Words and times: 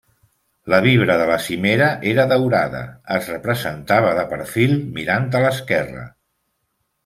La 0.73 0.77
vibra 0.85 1.17
de 1.21 1.27
la 1.31 1.35
cimera 1.47 1.89
era 2.13 2.25
daurada, 2.33 2.81
es 3.19 3.29
representava 3.35 4.17
de 4.23 4.27
perfil, 4.35 4.77
mirant 4.99 5.33
a 5.41 5.47
l'esquerra. 5.49 6.11